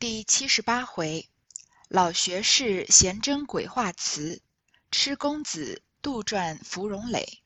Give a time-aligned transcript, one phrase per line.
[0.00, 1.28] 第七十八回，
[1.88, 4.40] 老学士闲征鬼话词，
[4.92, 7.42] 痴公子杜撰芙蓉蕾。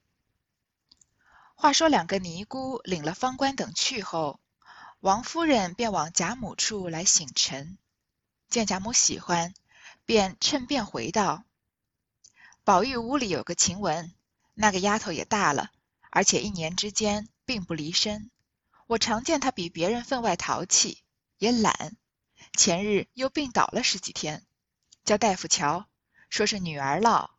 [1.55, 4.39] 话说两个尼姑领了方官等去后，
[5.01, 7.79] 王夫人便往贾母处来省陈，
[8.51, 9.55] 见贾母喜欢，
[10.05, 11.45] 便趁便回道
[12.65, 14.13] ：“宝玉屋里有个晴雯，
[14.53, 15.71] 那个丫头也大了，
[16.11, 18.31] 而且一年之间并不离身。
[18.89, 21.03] 我常见她比别人分外淘气，
[21.39, 21.97] 也懒。”
[22.55, 24.45] 前日又病倒了十几天，
[25.05, 25.87] 叫大夫瞧，
[26.29, 27.31] 说是女儿痨，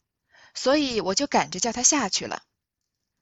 [0.55, 2.43] 所以我就赶着叫他下去了。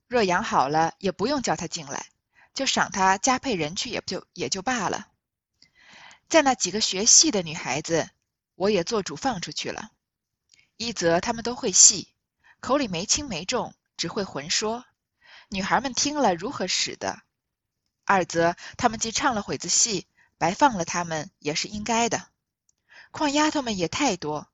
[0.07, 2.07] 若养好了，也不用叫他进来，
[2.53, 5.07] 就赏他加配人去，也就也就罢了。
[6.29, 8.09] 在那几个学戏的女孩子，
[8.55, 9.91] 我也做主放出去了。
[10.77, 12.13] 一则她们都会戏，
[12.61, 14.85] 口里没轻没重，只会混说，
[15.49, 17.21] 女孩们听了如何使的；
[18.05, 20.07] 二则她们既唱了会子戏。
[20.41, 22.27] 白放了他们也是应该的，
[23.11, 24.49] 况丫头们也太多，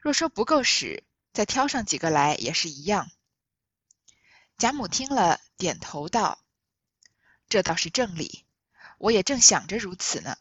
[0.00, 3.08] 若说不够使，再挑上几个来也是一样。
[4.58, 6.40] 贾母听了，点头道
[7.48, 8.44] ：“这倒是正理，
[8.98, 10.36] 我也正想着如此呢。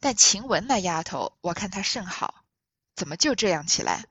[0.00, 2.42] 但晴雯那丫头，我看她甚好，
[2.96, 4.06] 怎么就这样起来？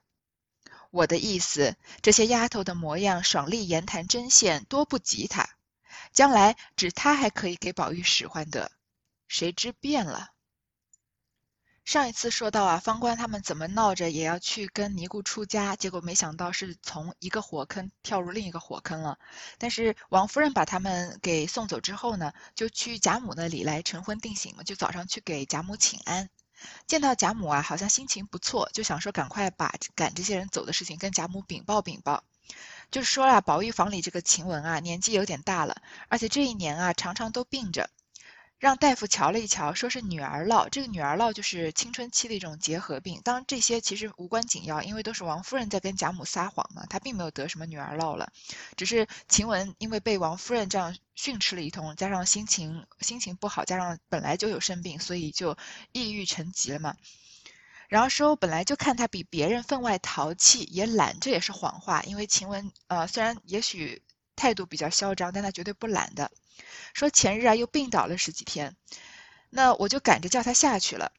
[0.90, 5.50] 我的意思，这些丫头的模样爽利、言谈针线，多不及她，
[6.14, 8.72] 将来只她还可以给宝玉使唤的。”
[9.32, 10.32] 谁知变了。
[11.86, 19.18] 上一次说到啊，方官他们怎么闹着也要去跟尼姑出家，结果没想到是从一个火坑跳入另一个火坑了。
[19.58, 26.30] 但是王夫人把他们给送走之后呢，就去贾母那里来成婚定省嘛，就早上去给贾母请安。
[26.86, 32.26] 见到贾母啊，好像心情不错，就想说赶快把赶这些人走的事情跟贾母禀报禀报。
[32.92, 37.90] 就是说啊，宝玉房里这个晴雯啊，年纪有点大了，而且这一年啊，常常都病着。
[38.62, 40.70] 让大夫瞧了一瞧，说是女儿痨。
[40.70, 43.20] 这个女儿痨就是青春期的一种结核病。
[43.24, 46.86] 当然这些其实无关紧要，因为都是王夫人在跟贾母撒谎嘛。
[46.88, 48.32] 她并没有得什么女儿痨了，
[48.78, 55.58] 只是晴雯因为被王夫人这样训斥了一通，加上心情心情不好，加上本来就有生病，所以就
[55.92, 56.96] 抑郁成疾了嘛。
[57.88, 62.04] 然后说本来就看她比别人分外淘气，也懒，这也是谎话。
[62.04, 64.04] 因为晴雯呃虽然也许
[64.36, 66.32] 态度比较嚣张，但她绝对不懒的。
[66.94, 68.76] 说前日啊又病倒了十几天，
[69.50, 71.12] 那我就赶着叫他下去了，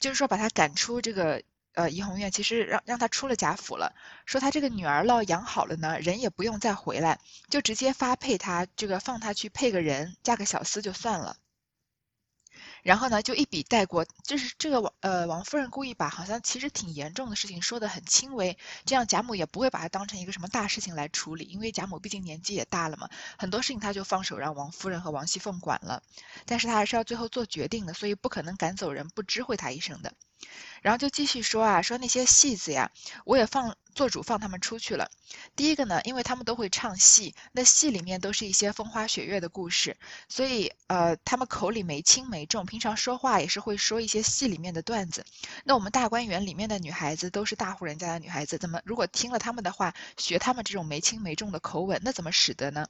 [0.00, 1.42] 就是说把他赶出这个
[1.74, 3.94] 呃怡红院，其实让让他出了贾府了。
[4.26, 7.18] 说他这个女儿痨养好了呢，人也不用再回来，
[7.48, 11.36] 就直接发配他这个放他去配个人，嫁个小厮就算了。
[12.82, 26.02] 然后呢，就一笔带过，就是这个王呃王夫人故意把好像其实挺严重的事情说得很轻微，这样贾母也不会把她当成一个什么大事情来处理，因为贾母毕竟年纪也大了嘛，很多事情他就放手让王夫人和王熙凤管了，
[26.46, 30.12] 但是他还是要最后做决定的，所以不可能赶走人不知会他一声的。
[30.82, 32.90] 然后就继续说啊，说那些戏子呀，
[33.24, 35.10] 我也放做主放他们出去了。
[35.56, 39.96] 第一个呢，因为他们都会唱戏，那戏里面都是一些风花雪月的故事，
[40.28, 45.26] 所以呃，他们口里没轻没重，平常说话也是会说一些戏里面的段子。
[45.64, 52.86] 那我们大观园里面的女孩子都是大户人家的女孩子，怎么如果听了他们的话，学他们这种没轻没重的口吻，那怎么使得呢？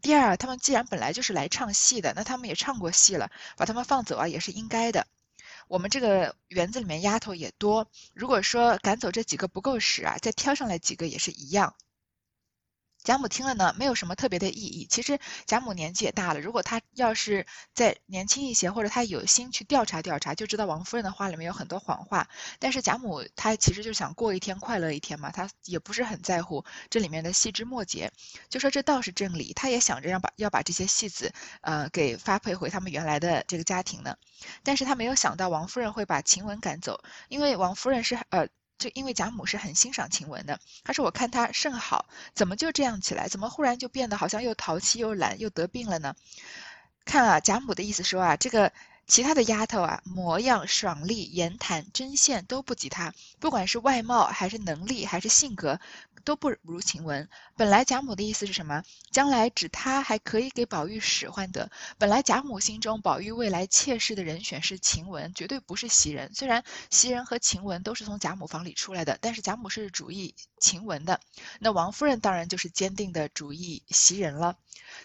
[0.00, 5.06] 第二，他们既然本来就是来唱戏的，那他们也唱过戏了，把他们放走啊，也是应该的。
[5.68, 11.74] 我们这个园子里面丫头也多，如果说赶走这几个不够使啊，再挑上来几个也是一样。
[13.06, 14.84] 贾母听了呢，没有什么特别的意义。
[14.90, 22.28] 其实贾母年纪也大了，如果她要是再年轻一些，或者她有心去调查调查，就知道王夫人的话里面有很多谎话。
[22.58, 28.10] 但是贾母她其实就想过一天快乐一天嘛，她也不是很在乎这里面的细枝末节，
[28.48, 29.52] 就说这倒是正理。
[29.52, 34.16] 她也想着要把要把这些戏子呃给发配回他们原来的这个家庭呢，
[34.64, 38.48] 但是她没有想到王夫人会把晴雯赶走，因为王夫人是呃。
[38.78, 43.28] 就因为贾母是很欣赏晴雯的，她说我看她甚好，怎么就这样起来？
[43.28, 46.14] 怎么忽然就变得好像又淘气又懒又得病了呢？
[47.04, 48.72] 看啊，贾母的意思说啊，这个。
[49.08, 55.78] 其他的丫头啊，模样爽利，言谈针线都不及她，不管是外貌还是能力还是性格，
[56.26, 57.26] 都不如晴雯。
[57.56, 58.82] 本来贾母的意思是什么？
[59.12, 61.70] 将来指她还可以给宝玉使唤的。
[61.96, 66.34] 本来贾母心中宝玉未来妾室的人选是晴雯，绝对不是袭人。
[66.34, 71.20] 虽然袭人和晴雯都是从贾母房里出来的，但是贾母是主意晴雯的。
[71.60, 74.56] 那王夫人当然就是坚定的主意袭人了。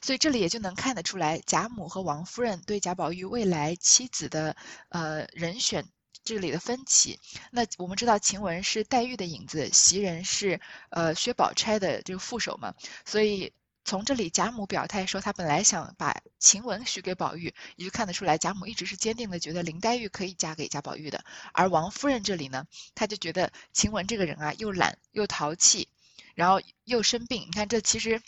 [0.02, 4.56] 所以这里也就能看得出来，贾母和王夫人对贾宝玉未来妻子的
[4.90, 5.86] 呃人选
[6.34, 7.20] 这里的分歧。
[7.52, 12.74] 那我们知道晴雯是黛玉的影子，袭人是呃薛宝钗的这个副手嘛，
[13.06, 13.52] 所以
[13.84, 21.26] 从这里贾母表态说，她本来想把晴雯许给宝玉，也就看得出来，贾母一直是坚定的觉得林黛玉可以嫁给贾宝玉的。
[21.52, 25.90] 而王夫人这里呢，她就觉得晴雯这个人啊，又懒又淘气，
[26.34, 27.42] 然后又生病。
[27.48, 28.22] 你看，这其实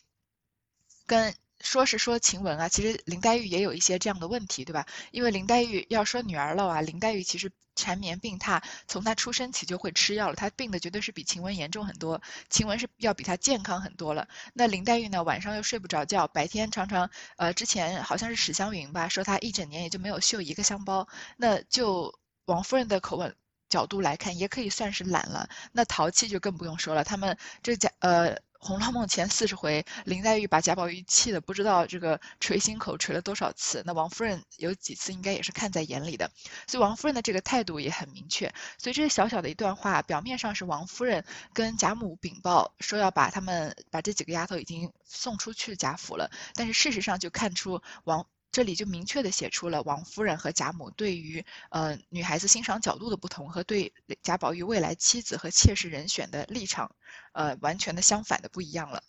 [1.06, 1.34] 跟。
[1.64, 4.86] 说是说晴雯啊，其实林黛玉也有一些这样的问题，对吧？
[5.12, 14.28] 因为林黛玉要说女儿了啊，林黛玉其实缠绵病榻，从她出生起就会吃药了，她病的绝对是比晴雯严重很多，晴雯是要比她健康很多了。
[14.54, 21.08] 那林黛玉呢，晚上又睡不着觉，白天常常呃，之前好像是史湘云吧，说她一整年也就没有绣一个香包，
[21.38, 22.14] 那就
[22.46, 23.34] 王夫人的口吻
[23.70, 25.48] 角度来看，也可以算是懒了。
[25.72, 28.36] 那淘气就更不用说了，他们这家呃。
[28.64, 36.32] 《红楼梦》前四十回，林黛玉把贾宝玉气的不知道这个捶心口捶了多少次，那王夫人有几次应该也是看在眼里的，
[36.66, 38.54] 所以王夫人的这个态度也很明确。
[38.78, 48.26] 所以这小小的一段话，表面上是王夫人跟贾母禀报说要把他们把这几个丫头已经送出去贾府了，但是事实上就看出王。
[48.54, 53.92] 这里就明确的写出了王夫人和贾母对于呃女孩子欣赏角度的不同，和对
[54.22, 56.96] 贾宝玉未来妻子和妾室人选的立场，
[57.32, 59.04] 呃完全的相反的不一样了。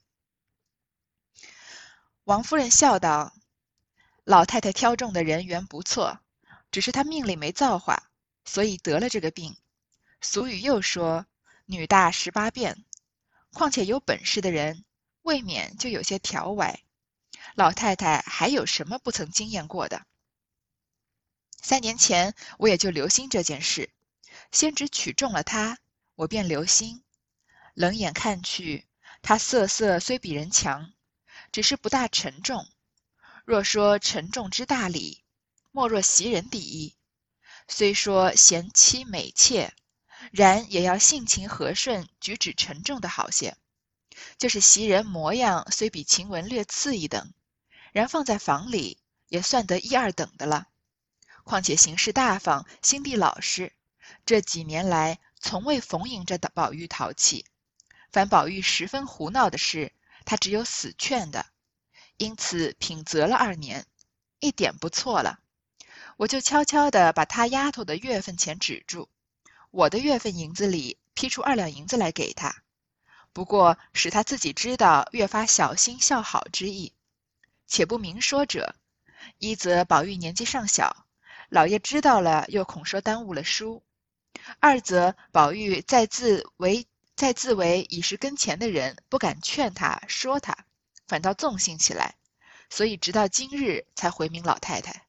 [2.25, 3.35] 王夫人笑道
[4.25, 6.21] ：“老太太挑中的人缘不错，
[6.71, 8.11] 只是她命里没造化，
[8.47, 9.55] 所以得了这个病。
[10.23, 11.27] 俗语又说
[11.67, 12.83] ‘女大十八变’，
[13.53, 14.87] 况且有本事的人，
[15.21, 16.81] 未免就有些调歪。”
[17.55, 20.05] 老太太还有什么不曾经验过的？
[21.63, 23.91] 三年前我也就留心这件事，
[24.51, 25.79] 先只取中了他，
[26.17, 27.05] 我便留心。
[27.75, 28.87] 冷眼看去，
[29.23, 30.93] 他色色虽比人强，
[31.53, 32.67] 只是不大沉重。
[33.45, 35.23] 若说沉重之大礼，
[35.71, 36.97] 莫若袭人第一。
[37.69, 39.73] 虽说贤妻美妾，
[40.33, 43.57] 然也要性情和顺，举止沉重的好些。
[44.39, 47.33] 就是袭人模样虽比晴雯略次一等。
[47.95, 48.99] 然放在房里
[49.29, 50.67] 也算得一二等的了，
[51.45, 53.73] 况且行事大方，心地老实，
[54.27, 57.47] 这几年来从未逢迎着宝玉淘气。
[58.11, 59.93] 凡宝玉十分胡闹的事，
[60.25, 61.47] 他只有死劝的，
[62.17, 63.87] 因此品责了二年，
[64.41, 65.39] 一点不错了。
[66.17, 69.09] 我就悄悄地把他丫头的月份钱止住，
[69.71, 72.65] 我的月份银子里批出二两银子来给他，
[73.33, 76.93] 不过使他自己知道越发小心孝好之意。
[77.67, 78.75] 且不明说者，
[79.39, 81.07] 一则宝玉年纪尚小，
[81.49, 83.83] 老爷知道了又恐说耽误了书；
[84.61, 90.67] 二则宝玉在自为在自为已是跟前的人，不敢劝他说他，
[91.07, 92.17] 反倒纵性起来，
[92.71, 95.04] 所以直到今日才回明老太太。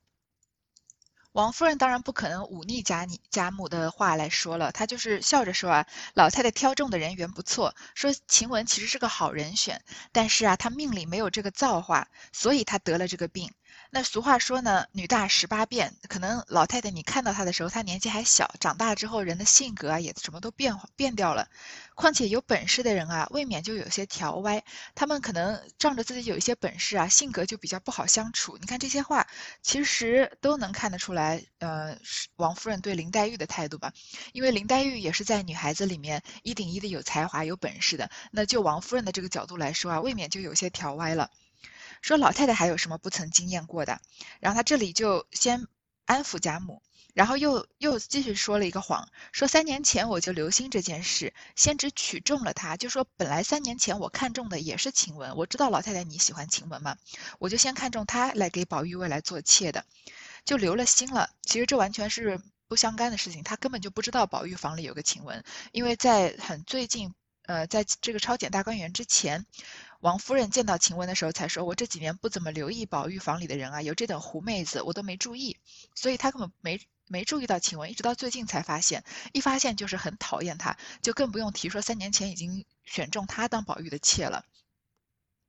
[1.36, 9.82] 王夫人当然不可能忤逆贾你贾母的话来说了，她就是笑着说啊，老太太挑中的人缘不错，说晴雯其实是个好人选，
[10.14, 13.52] 但是啊，她命里没有这个造化，所以她得了这个病。
[13.96, 21.48] 那俗话说呢，女大十八变，可能老太太你看到她的时候，她年纪还小，长大之后人的性格啊也什么都变变掉了。
[21.96, 24.66] 况且有本事的人啊，未免就有些调歪，
[24.96, 28.58] 他们可能仗着自己有一些本事啊，性格就比较不好相处。
[28.60, 29.26] 你看这些话，
[29.62, 31.98] 其实都能看得出来，呃，
[32.36, 33.94] 王夫人对林黛玉的态度吧。
[34.34, 38.12] 因为林黛玉也是在女孩子里面一顶一的有才华、有本事的。
[38.32, 41.30] 那就王夫人的这个角度来说啊，未免就有些调歪了。
[42.06, 44.00] 说老太太还有什么不曾经验过的？
[44.40, 45.68] 然后他这里就先
[46.06, 46.84] 安抚贾母，
[47.16, 56.96] 然后又又继续说了一个谎，说三年前我就留心这件事，先只取中了他，就说本来三年前我看中的也是晴雯，我知道老太太你喜欢晴雯嘛，
[57.40, 59.84] 我就先看中她来给宝玉未来做妾的，
[60.46, 61.32] 就留了心了。
[61.42, 67.16] 其实这完全是不相干的事情，他根本就不知道宝玉房里有个晴雯，因为在很最近，
[67.48, 69.46] 呃，在这个抄检大观园之前。
[70.02, 75.58] 王夫人见到晴雯的时候，才说：“我这几年不怎么留意宝玉房里的人啊，有这等狐妹子，我都没注意，
[75.96, 84.44] 所以她根本没没注意到晴雯，一直到最近才发现，一发现就是很讨厌她，就更不用提说三年前已经选中她当宝玉的妾了。”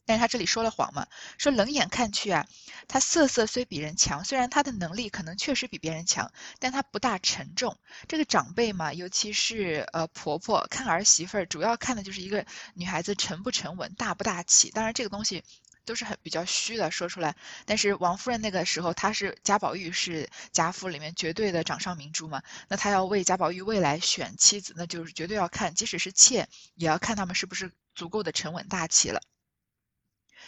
[0.07, 1.07] 但是他这里说了谎嘛？
[1.37, 2.47] 说冷眼看去啊，
[2.89, 7.77] 他色色虽比人强，虽然他的能力可能确实比别人强，但他不大沉重。
[8.07, 14.71] 这个长辈嘛，尤其是呃婆婆看儿媳妇儿，主要看的就是一个女孩子沉不沉稳，大不大气。
[14.71, 15.43] 当然这个东西
[15.85, 17.35] 都是很比较虚的说出来。
[17.65, 29.21] 但是王夫人那个时候，她是贾宝玉是贾府里面绝对的掌上明珠嘛，那她要为贾宝玉未来选妻子，那就是绝对要看，即使是妾，也要看他们是不是足够的沉稳大气了。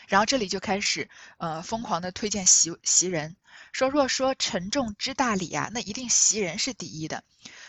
[0.09, 3.37] 然后这里就开始，呃，疯狂的推荐袭袭人，
[3.73, 7.23] 说若说沉重之大礼啊，那一定袭人是第一的。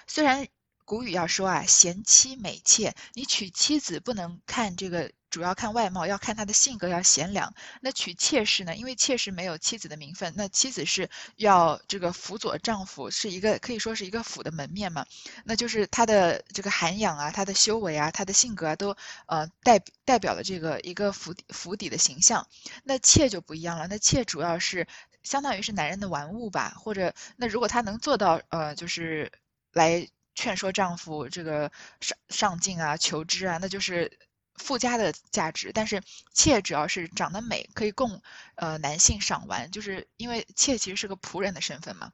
[0.08, 0.48] 虽然
[0.86, 5.12] 古语要说啊，贤妻美妾，你娶妻子不能看这个。
[5.29, 7.53] 主要看外貌，要看他的性格，要贤良。
[7.81, 8.75] 那娶妾室呢？
[8.75, 15.05] 因为妾室没有妻子的名分，那妻子是要这个辅佐丈夫，是一个可以说是一个府的门面嘛。
[15.43, 18.95] 那就是他的这个涵养啊，他的修为啊，他的性格啊，都
[19.27, 22.48] 呃代代表了这个一个府府邸的形象。
[22.83, 24.88] 那妾就不一样了，那妾主要是
[25.21, 29.31] 相当于是男人的玩物吧，或者那如果他能做到呃，就是
[29.74, 31.71] 来劝说丈夫这个
[32.01, 34.12] 上上进啊、求知啊，那就是。
[34.60, 38.22] 附加的价值，但是妾主要是长得美，可以供
[38.56, 42.12] 呃男性赏玩，就是因为妾其实是个仆人的身份嘛，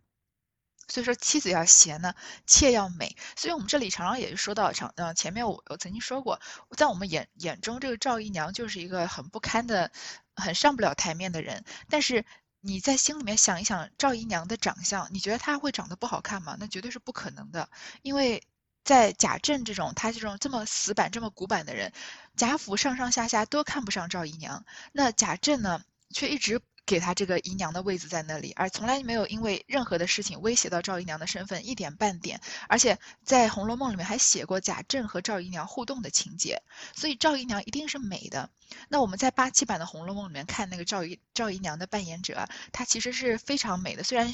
[0.88, 2.14] 所以说妻子要贤呢，
[2.46, 6.40] 妾要美，所以我们这里常常也就说到，常呃前面我我曾经说过，
[6.78, 9.92] 在我们眼眼中这个赵姨娘就是一个很不堪的、
[10.36, 12.24] 很上不了台面的人，但是
[12.62, 16.56] 你在心里面想一想赵姨娘的长相，你觉得她会长得不好看吗？
[16.60, 17.70] 那绝对是不可能的，
[18.02, 18.42] 因为。
[18.86, 21.92] 在贾政这种他这种这么死板、这么古板的人，
[22.38, 24.64] 贾府上上下下都看不上赵姨娘。
[24.92, 32.40] 那贾政呢，却一直给他这个姨娘的位子在那里，而从来没有因为任何的事情威胁到赵姨娘的身份一点半点。
[32.70, 36.62] 而且在《红楼梦》里面还写过贾政和赵姨娘互动的情节，
[36.94, 38.52] 所以赵姨娘一定是美的。
[38.88, 44.32] 那我们在八七版的《红楼梦》里面看那个赵姨赵姨娘的扮演者，她其实是非常美的，虽然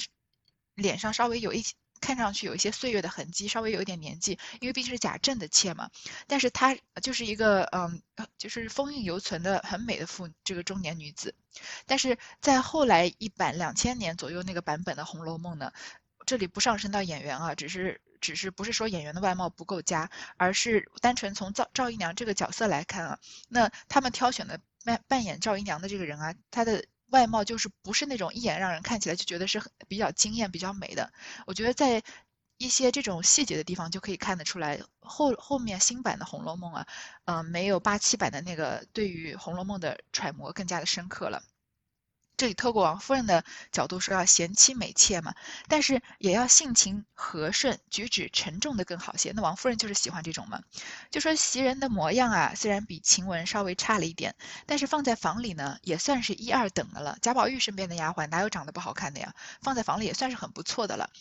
[0.75, 1.73] 脸上稍微有一些。
[2.01, 5.89] 看上去有一些岁月的痕迹，稍微有一点年纪，因为毕竟是贾政的妾嘛。
[6.27, 8.01] 但是她就是一个嗯，
[8.37, 11.33] 就是风韵犹存的很美的妇，这个中年女子。
[11.85, 15.71] 但是在后来一版两千年左右那个版本的《红楼梦》呢，
[16.25, 26.83] 这里不上升到演员啊，只是只是不是说演员的外貌不够佳，而是单纯从赵赵姨娘这个角色来看啊，那他们挑选的扮扮演赵姨娘的这个人啊，她的。
[27.11, 31.13] 外貌就是不是那种一眼让人看起来就觉得是很比较惊艳、比较美的。
[31.45, 32.03] 我觉得在
[32.57, 36.87] 一些这种细节的地方就可以看得出来，后后面新版的《红楼梦》啊，
[37.25, 41.41] 嗯，没有八七版的那个对于《红楼梦》的揣摩更加的深刻了。
[42.41, 45.35] 这里透过王夫人的角度说要贤妻美妾嘛，
[45.67, 49.31] 但是也要性情和顺，举止沉重的更好些。
[49.31, 50.59] 那王夫人就是喜欢这种嘛，
[51.11, 54.33] 就说袭人的模样啊，虽然比晴雯稍微差了一点，
[54.65, 57.15] 但是放在房里呢，也算是一二等的了。
[57.21, 59.35] 贾宝玉身边的丫鬟哪有长得不好看的呀？
[59.61, 61.11] 放在房里也算是很不错的了。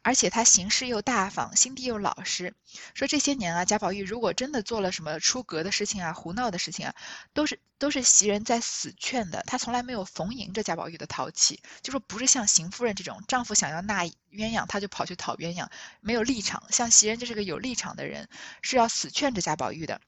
[0.00, 2.54] 而且她行事又大方，心地又老实。
[2.94, 6.94] 说这些年啊，贾宝玉如果真的做了什么出格的事情啊、胡闹的事情啊，
[7.34, 10.69] 都是都是袭人在死劝的，他从来没有逢迎着。
[10.70, 15.66] 贾宝玉的淘气，就说不是像邢夫人这种，丈夫想要纳鸳鸯，她就跑去讨鸳鸯，
[16.00, 16.62] 没有立场。
[16.70, 18.28] 像袭人就是个有立场的人，
[18.62, 20.00] 是要死劝着贾宝玉的。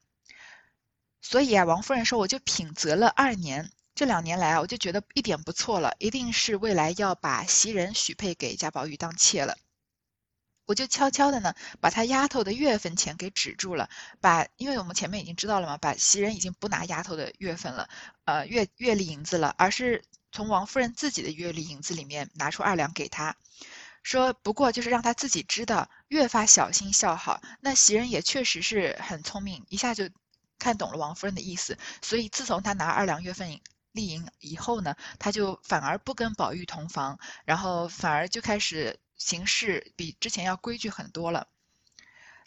[1.20, 9.58] 所以啊，王夫人说，我就品择了二年，这两年来啊，我就觉得一点不错了，一定是未来要把袭人许配给贾宝玉当妾了。
[10.64, 13.90] 我就悄悄的呢，把他丫头的月份钱给止住了，
[14.20, 17.88] 把，因为我们前面已经知道了嘛，把袭人已经不拿丫头的月份了，
[18.26, 20.04] 呃，月月例银子了，而是。
[20.32, 23.36] 从王夫人自己的月例银子里面拿出二两给他，
[24.02, 27.40] 说不过就是让他自己知道，越发小心孝好。
[27.60, 30.08] 那袭人也确实是很聪明，一下就
[30.58, 31.78] 看懂了王夫人的意思。
[32.00, 33.60] 所以自从他拿二两月份
[33.92, 41.46] 例银以后呢，他就反而不跟宝玉同房，然后反而就开始行事比之前要规矩很多了。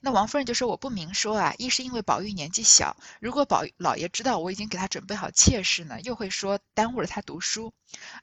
[0.06, 7.72] 那王夫人就说：“我不明说啊，一是因为宝玉年纪小，如果宝老爷知道我已经给他准备好妾室呢，又会说耽误了他读书；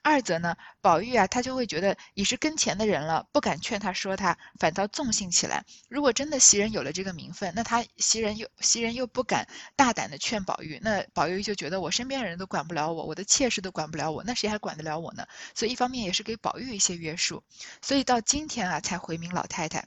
[0.00, 5.64] 二则呢，宝玉啊，他就会觉得已是跟前的人了，不敢劝他说他，反倒纵性起来。
[5.88, 15.26] 如果真的袭人有了这个名分，那他袭人又袭人又不敢大胆的劝宝玉，那宝玉就觉得我身边的人都管不了我，我的妾室都管不了我，那谁还管得了我呢？
[15.56, 17.42] 所以一方面也是给宝玉一些约束，
[17.80, 19.84] 所以到今天啊，才回明老太太。”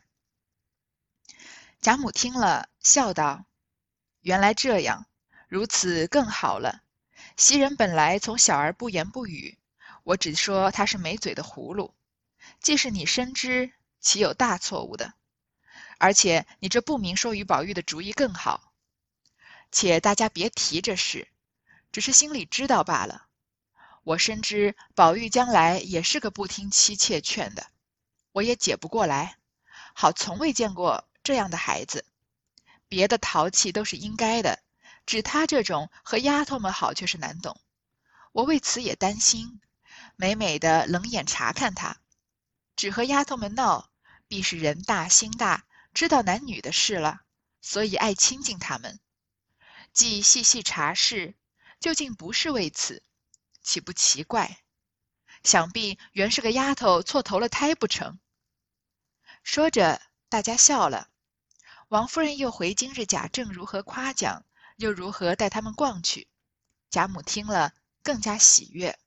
[1.86, 3.46] 贾母听了，笑道
[4.22, 5.06] ：“原来这样，
[5.48, 6.82] 如此更好了。
[7.38, 9.60] 袭人本来从小儿不言不语，
[10.02, 11.94] 我只说他是没嘴的葫芦。
[12.60, 15.14] 既是你深知，岂有大错误的？
[16.00, 18.74] 而且你这不明说与宝玉的主意更好。
[19.72, 21.28] 且大家别提这事，
[21.92, 23.28] 只是心里知道罢了。
[24.02, 27.68] 我深知宝玉将来也是个不听妻妾劝的，
[28.32, 29.38] 我也解不过来。
[29.94, 32.06] 好，从未见过。”这样的孩子，
[32.88, 34.62] 别的淘气都是应该的，
[35.08, 37.60] 只他这种和丫头们好却是难懂。
[38.32, 39.60] 我为此也担心，
[40.18, 41.98] 美美的冷眼查看他，
[42.76, 43.90] 只和丫头们闹，
[44.28, 45.66] 必是人大心大，
[45.96, 47.22] 知道男女的事了，
[47.60, 49.00] 所以爱亲近他们。
[49.94, 51.34] 既细细查事，
[51.80, 53.02] 究竟不是为此，
[53.64, 54.60] 岂不奇怪？
[55.44, 58.20] 想必原是个丫头错投了胎不成？
[59.42, 61.10] 说着，大家笑了。
[61.90, 64.44] 王夫人又回今日贾政如何夸奖，
[64.78, 66.28] 又如何带他们逛去。
[66.90, 68.98] 贾母听了，更加喜悦。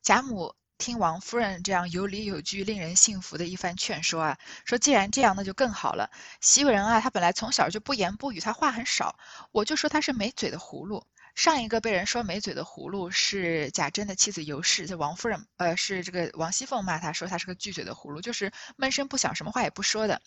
[0.00, 6.10] 贾母听王夫人这样有理有据、令人信服的一番劝说啊，说既然这样，那就更好了。
[6.40, 9.18] 袭人啊，她本来从小就不言不语，她话很少，
[9.50, 11.06] 我就说她是没嘴的葫芦。
[11.34, 20.20] 上一个被人说没嘴的葫芦是贾珍的妻子尤氏，就王夫人，呃，是这个王熙凤骂她说她是个巨嘴的葫芦，就是闷声不响，什么话也不说的。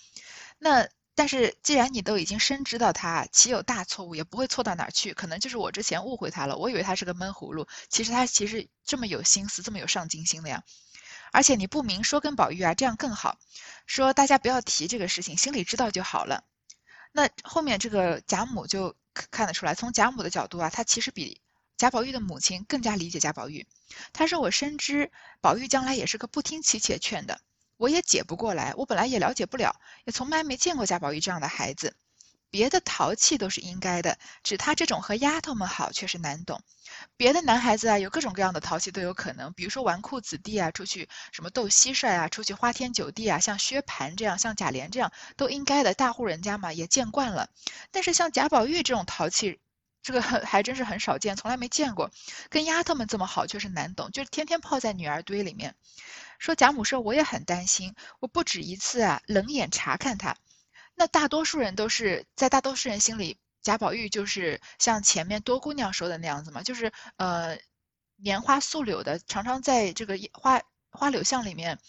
[0.57, 10.63] 那但是既然你都已经深知道他岂有大错误，也不会错到哪儿去，可能就是我之前误会他了，我以为他是个闷葫芦，其实他其实这么有心思，这么有上进心的呀。
[11.31, 13.37] 而且你不明说跟宝玉啊，这样更好，
[13.85, 16.43] 说大家不要提这个事情，心里知道就好了。
[17.11, 18.95] 那后面这个贾母就。
[19.31, 21.41] 看得出来，从贾母的角度啊，她其实比
[21.77, 23.65] 贾宝玉的母亲更加理解贾宝玉。
[24.13, 27.41] 她说：“我深知宝玉将来也是个不听妻妾劝的，
[27.77, 28.73] 我也解不过来。
[28.75, 31.95] 我本来也了解不了，也从来没见过贾宝玉这样的孩子。
[32.55, 36.61] 别的淘气都是应该的，只他这种和丫头们好却是难懂。
[37.17, 45.93] 别的男孩子啊，有各种各样的淘气都有可能，比如说纨绔子弟啊，出去什么斗蟋蟀啊，出去花天酒地啊，像薛蟠这样，像贾琏这样，都应该的。
[45.93, 47.49] 大户人家嘛，也见惯了。
[47.91, 49.59] 但是像贾宝玉这种淘气，
[50.01, 52.09] 这个还真是很少见，从来没见过。
[52.49, 55.75] 跟丫头们这么好，却是难懂，就是天天泡在女儿堆里面。
[56.39, 60.37] 说贾母说，我也很担心，我不止一次啊，冷眼查看他。
[60.95, 63.37] 那大多数人都是在大多数人心里。
[63.61, 67.57] 贾宝玉就是像前面多姑娘说的那样子嘛，就是呃，
[68.15, 70.61] 年花素柳的，常常在这个花
[70.91, 71.79] 花柳巷里面，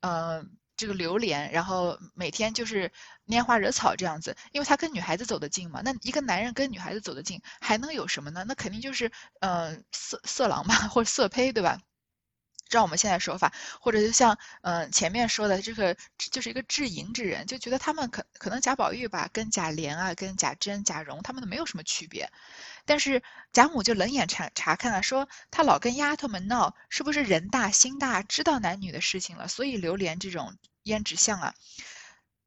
[0.00, 0.44] 呃，
[0.76, 2.90] 这个流连，然后每天就是
[3.24, 5.80] 拈花惹草这样子，因为他跟女孩子走得近嘛。
[5.84, 8.44] 那一个男人跟女孩子走得近，还能有什么呢？
[8.48, 11.78] 那肯定就是呃色色狼嘛，或者色胚，对吧？
[12.72, 22.28] 照我们现在说法，或者就像嗯前面说的这个，就是一个至淫之人，就觉得他们可可能贾宝玉吧，跟贾琏啊，跟贾珍、贾蓉他们都没有什么区别，
[22.84, 31.54] 但是贾母就冷眼查查看了，说他老跟丫头们闹，是不是人大心大，知道男女的事情了，所以流连这种胭脂巷啊。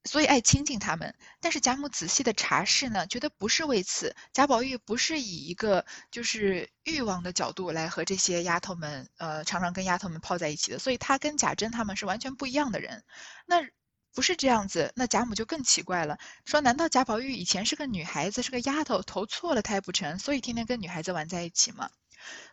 [0.06, 4.16] 所以爱亲近他们，但是贾母仔细的查视呢，觉得不是为此。
[4.34, 10.78] 贾宝玉不是以一个就是欲望的角度来和这些丫头们，呃，常常跟丫头们泡在一起的。
[10.78, 13.04] 所以他跟贾珍他们是完全不一样的人。
[13.48, 13.68] 那
[14.14, 20.20] 不是这样子，那贾母就更奇怪了，说难道贾宝玉以前是个女孩子，是个丫头，投错了胎不成？
[20.20, 21.90] 所以天天跟女孩子玩在一起吗？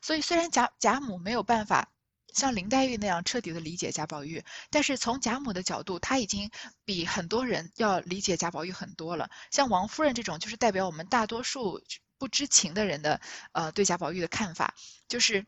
[0.00, 1.90] 所以虽然贾贾母没有办法。
[2.32, 6.50] 像林黛玉那样彻底的理解贾宝玉，但是从贾母的角度，她已经
[6.84, 9.30] 比很多人要理解贾宝玉很多了。
[9.50, 11.82] 像王夫人这种，就是代表我们大多数
[12.18, 13.20] 不知情的人的，
[13.52, 14.74] 呃，对贾宝玉的看法，
[15.08, 15.46] 就是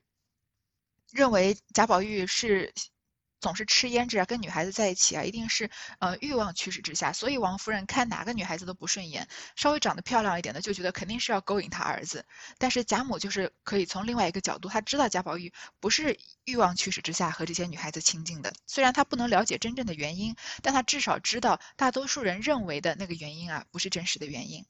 [1.11, 2.73] 认为贾宝玉是。
[3.45, 7.13] 总是吃胭脂啊，跟女孩子在一起啊，一定是呃欲望驱使之下。
[7.13, 12.25] 所以王夫人看哪个女孩子都不顺眼，稍微长得漂亮一点的，就觉得肯定是要勾引她儿子。
[12.57, 18.55] 但是贾母就是可以从另外一个角度，她知道贾宝玉不是欲望驱使之下和这些女孩子亲近的。
[18.67, 24.65] 虽然她不能了解真正的原因，但她至少知道大多数人认为的那个原因啊，不是真实的原因。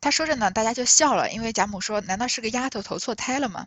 [0.00, 3.66] 他说着呢，大家就笑了，因为贾母说：“难道是个丫头投错胎了吗？”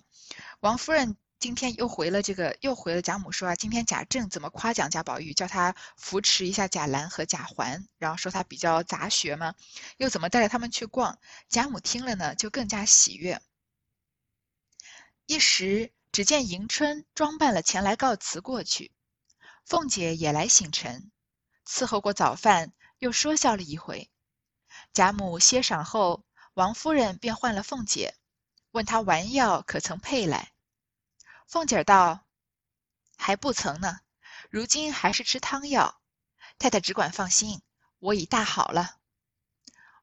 [0.61, 1.17] 王夫人。
[1.39, 9.55] 今天又回了这个，又回了贾母说啊，今天贾政怎么夸奖贾宝玉，叫他扶持一下贾兰和贾环，然后说他比较杂学嘛，
[9.95, 11.17] 又怎么带着他们去逛？
[11.47, 13.41] 贾母听了呢，就更加喜悦。
[15.27, 18.91] 一时只见迎春装扮了前来告辞过去，
[19.65, 21.09] 凤姐也来醒晨，
[21.65, 24.09] 伺候过早饭，又说笑了一回。
[24.91, 28.15] 贾母歇晌后，王夫人便唤了凤姐，
[28.71, 30.51] 问她丸药可曾配来。
[31.49, 32.27] 凤姐儿道
[33.17, 34.01] ：“还不曾呢，
[34.51, 35.99] 如今还是吃汤药。
[36.59, 37.63] 太太只管放心，
[37.97, 38.97] 我已大好了。”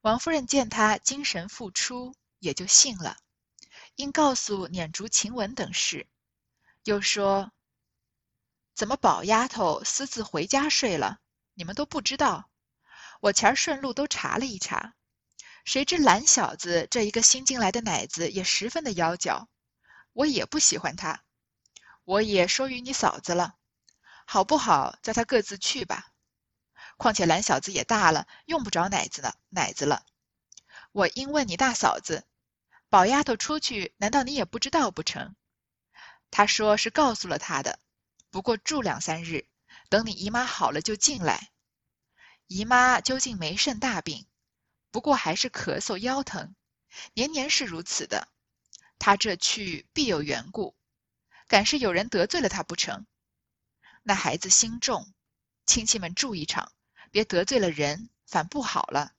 [0.02, 3.18] 王夫人见她精神复出，也就信了，
[3.94, 6.08] 因告诉撵竹、晴雯等事，
[6.82, 7.52] 又说
[8.74, 11.20] ：“怎么宝丫头私自回家睡了？
[11.54, 12.50] 你们都不知道。
[13.20, 14.94] 我前儿顺路都查了一查，
[15.64, 19.48] 谁知懒小子这一个新进来的奶子也十分的妖娇，
[20.12, 21.22] 我也不喜欢他。”
[22.06, 23.56] 我也说与你嫂子了，
[24.26, 24.96] 好不好？
[25.02, 26.12] 叫他各自去吧。
[26.96, 30.06] 况且懒小子也大了，用不着奶子了，奶子了。
[30.92, 32.24] 我应问你大嫂子，
[32.88, 35.34] 宝丫头出去，难道你也不知道不成？
[36.30, 37.80] 她说是告诉了他的，
[38.30, 39.48] 不过住两三日，
[39.88, 41.50] 等你姨妈好了就进来。
[42.46, 44.28] 姨妈究竟没甚大病，
[44.92, 46.54] 不过还是咳嗽腰疼，
[47.14, 48.28] 年年是如此的。
[48.96, 50.76] 她这去必有缘故。
[51.48, 53.06] 敢是有人得罪了他不成？
[54.02, 55.12] 那孩子心重，
[55.66, 56.72] 亲戚们住一场，
[57.10, 59.12] 别得罪了人，反不好了。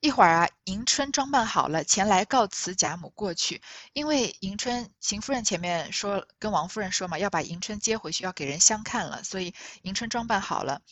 [0.00, 3.62] 一会儿啊，迎春装扮好了，前来告辞贾母过去。
[3.92, 10.82] 因为迎春邢夫人前面说跟王夫人说嘛，要把迎春接回去，要给人相看了，所以迎春装扮好了。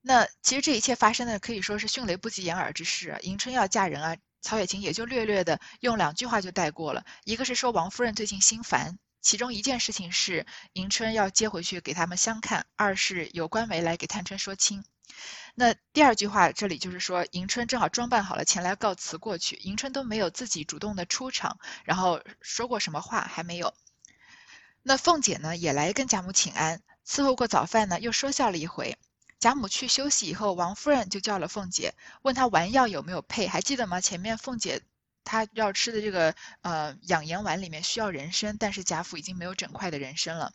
[0.00, 3.18] 那其实这一切发生的可以说是迅雷不及掩耳之势。
[3.22, 7.04] 迎春要嫁人啊，曹雪芹也就略略的用两句话就带过了。
[7.24, 14.84] 一个是说王夫人最近心烦，其中一件事情是迎春要接回去给他们相看；二是有官媒来给探春说亲。
[15.54, 19.56] 那第二句话，这里就是说，迎春正好装扮好了前来告辞过去。
[19.56, 23.74] 迎春都没有自己主动的出场，然后说过什么话还没有。
[24.82, 28.96] 那凤姐呢，也来跟贾母请安，伺候过早饭呢，又说笑了一回。
[29.40, 33.98] 贾母去休息以后，王夫人就叫了凤姐，问她丸药有没有配，还记得吗？
[33.98, 34.82] 前面凤姐。
[35.24, 40.52] 他要吃的这个呃养颜丸里面需要人参，但是贾府已经没有整块的人参了。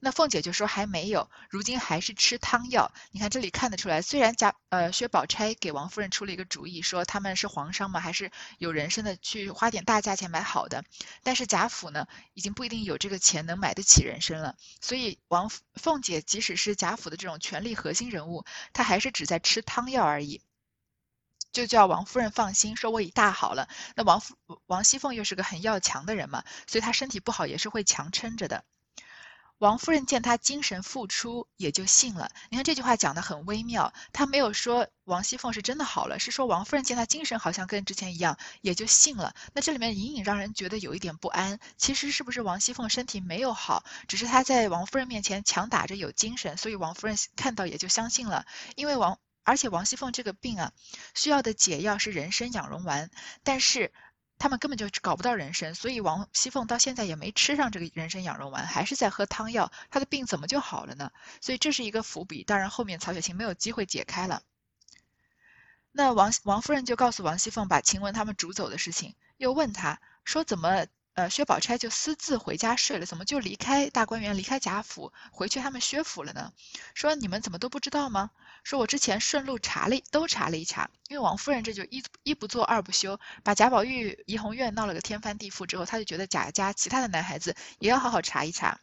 [0.00, 2.92] 那凤姐就说还没有，如今还是吃汤药。
[3.10, 10.84] 你看这里看得出来，虽然贾呃薛宝钗给王夫人出了一个主意，说他们是皇商嘛，还是有人参的，去花点大价钱买好的。
[11.22, 14.56] 但是贾府呢，已经不一定有这个钱能买得起人参了。
[14.80, 20.40] 所以王凤姐即使是贾府的这种权力核心人物，她还是只在吃汤药而已。
[21.52, 23.68] 就叫王夫人放心，说我已大好了。
[23.96, 24.36] 那王夫
[24.66, 28.64] 王熙凤又是个很要强的人嘛，所以她身体不好也是会强撑着的。
[29.58, 32.30] 王夫人见她精神复出，也就信了。
[32.48, 39.34] 你看这句话讲的很微妙，她没有说王熙凤是真的好了，是说王夫人见她精神好像跟之前一样，也就信了。
[39.52, 41.58] 那这里面隐隐让人觉得有一点不安。
[41.76, 48.46] 其实是不是王熙凤身体没有好，只是她在王夫人面前强打着有精神，所以王夫人看到也就相信了。
[48.76, 49.18] 因为王。
[49.50, 50.72] 而且王熙凤这个病啊，
[51.12, 53.10] 需要的解药是人参养荣丸，
[53.42, 53.92] 但是
[54.38, 59.72] 他们根本就搞不到人参，所以王熙凤到现在也没吃上这个人参养荣丸，还是在喝汤药。
[59.90, 61.10] 她的病怎么就好了呢？
[61.40, 64.44] 所以这是一个伏笔，当然后面曹雪芹没有机会解开了。
[65.90, 70.86] 那王王夫人就告诉王熙凤把晴雯他们逐走的事情，又问她说怎么？
[71.20, 76.50] 呃，薛宝钗就私自回家睡了，怎么就离开大观园，离开贾府，回去他们薛府了呢？
[76.94, 78.30] 说你们怎么都不知道吗？
[78.64, 88.80] 说我之前顺路查了，都查了一查，因为王夫人这就一一不做二不休，把贾宝玉怡红院闹了个天翻地覆之后，她就觉得贾家其他的男孩子也要好好查一查。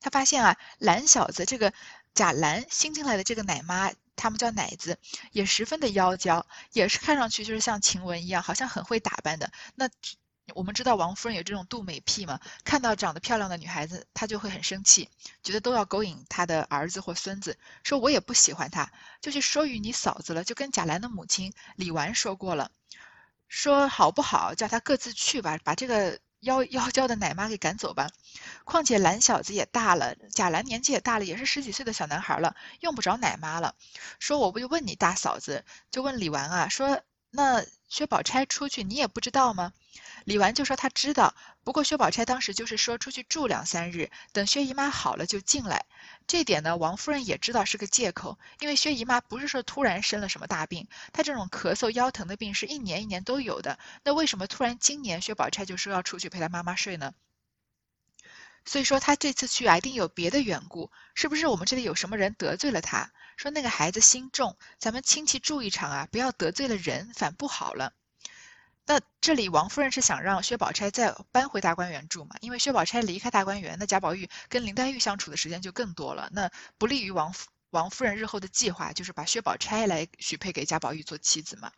[0.00, 1.72] 她发现啊，蓝小子这个
[2.14, 4.98] 贾兰新进来的这个奶妈，他们叫奶子，
[5.30, 9.52] 也十分的妖娇，也是看上去就是像晴雯一样，好像很会打扮的。
[9.76, 9.88] 那。
[10.54, 12.40] 我们知道王夫人有这种妒美癖嘛？
[12.64, 15.08] 看到长得漂亮的女孩子，她就会很生气，
[15.42, 17.58] 觉得都要勾引她的儿子或孙子。
[17.82, 22.70] 说我也不喜欢她，就去说与你嫂子了，就跟贾兰的母亲李纨说过了，
[23.48, 28.08] 说好不好，叫她各自去吧，把这个妖妖娇的奶妈给赶走吧。
[28.64, 33.74] 况且兰小子也大了，贾兰年纪也大了，也是十几岁的小男孩了，用不着奶妈了。
[34.18, 39.72] 说我不就问你大嫂子，就问李纨啊，说那薛宝钗出去，你也不知道吗？
[40.24, 45.86] 李纨就说她知道，不过薛宝钗当时就是说出去住两三日，等薛姨妈好了就进来。
[46.26, 53.78] 这点呢，王夫人也知道是个借口，因为薛姨妈不是说突然生了什么大病，她这种咳嗽腰疼的病是一年一年都有的。
[54.04, 57.12] 那为什么突然今年薛宝钗就说要出去陪她妈妈睡呢？
[58.64, 60.90] 所以说她这次去啊，一定有别的缘故。
[61.14, 63.12] 是不是我们这里有什么人得罪了她？
[63.38, 67.92] 说那个孩子心重，咱们亲戚住一场啊，不要得罪了人，反不好了。
[68.84, 72.34] 那这里王夫人是想让薛宝钗再搬回大观园住嘛？
[72.40, 81.70] 因为薛宝钗离开大观园，那贾宝玉跟林黛玉相处的时间就更多了，那不利于王夫王夫人日后的计划，就是把薛宝钗来许配给贾宝玉做妻子嘛。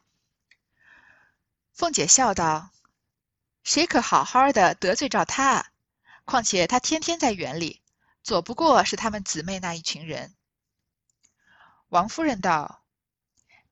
[1.75, 2.71] 凤姐笑道
[3.65, 5.73] ：“谁可好好的得罪着他？
[6.25, 7.83] 况且他天天在园里，
[8.23, 10.33] 左不过是他们姊妹那一群人。”
[11.91, 12.85] 王夫人道：“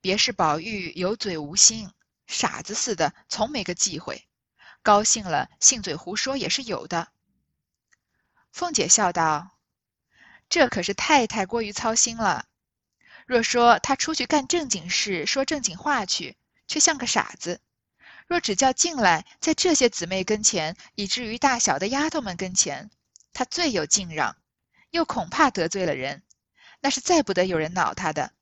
[0.03, 1.91] 别是宝玉有嘴无心。”
[2.27, 4.29] 傻子似的，从没个忌讳，
[4.83, 7.09] 高兴了信嘴胡说也是有的。
[8.51, 9.57] 凤姐笑道
[10.51, 12.47] ：“这可是太太过于操心了。
[13.25, 17.61] 若说他出去干正经事，说正经话去，却像个傻子；
[18.27, 22.91] 若只叫进来，在这些姊妹跟前，以至于大小的丫头们跟前，
[23.33, 24.37] 他最有敬让，
[24.91, 26.23] 又恐怕得罪了人，
[26.81, 28.33] 那是再不得有人恼他的。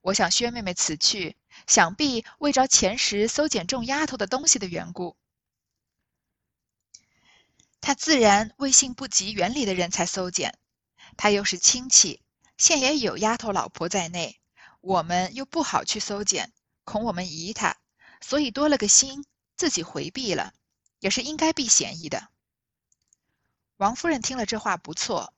[0.00, 5.16] 我想薛妹妹此去。”想必为着前时搜捡众丫头的东西的缘故，
[7.80, 10.56] 他自然为信不及园里的人才搜捡。
[11.16, 12.22] 他又是亲戚，
[12.58, 14.38] 现也有丫头老婆在内，
[14.80, 16.52] 我们又不好去搜捡，
[16.84, 17.76] 恐我们疑他，
[18.20, 19.24] 所以多了个心，
[19.56, 20.54] 自己回避了，
[21.00, 22.28] 也是应该避嫌疑的。
[23.78, 25.34] 王夫人听了这话不错，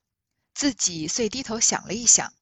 [0.53, 2.33] 自己遂低头想了一想，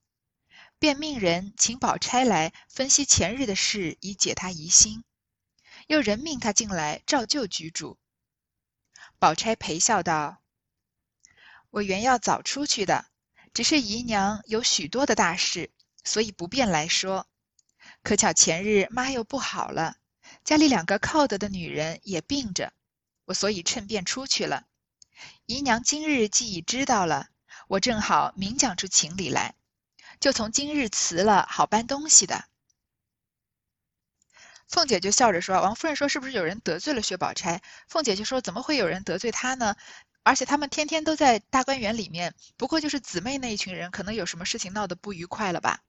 [0.79, 5.03] 便命人请宝钗来分析前日的事，以解他疑心。
[5.87, 7.97] 又人命他进来照旧居住。
[9.17, 10.41] 宝钗陪笑道
[11.71, 13.05] ：“我原要早出去的，
[13.53, 15.71] 只是姨娘有许多的大事，
[16.03, 17.27] 所以不便来说。
[18.03, 19.97] 可巧前日妈又不好了，
[20.43, 22.71] 家里两个靠得的女人也病着，
[23.25, 24.65] 我所以趁便出去了。
[25.45, 27.29] 姨娘今日既已知道了，
[27.69, 29.53] 我正好明讲出情理来。”
[30.19, 32.43] 就从今日辞了，好搬东西的。
[34.67, 39.75] 凤姐就笑着说：“王夫人说是不是有人得罪了薛宝钗？”凤姐就说：“怎么会有人得罪她呢？
[40.23, 45.79] 而且他们天天都在大观园里面，不过就是姊妹那一群人，可能有什么事情闹得不愉快了吧？”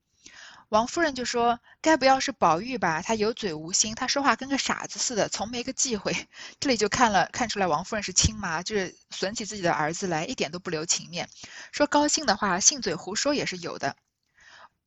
[0.71, 3.03] 王夫人就说：“该不要是宝玉吧？
[3.03, 6.15] 他有嘴无心，他说话跟个傻子似的，从没个忌讳。”
[6.61, 11.29] 这里就看了看出来，王夫人是亲妈，就是损起自己的儿子来，一点都不留情面。
[11.73, 13.97] 说高兴的话，信嘴胡说也是有的。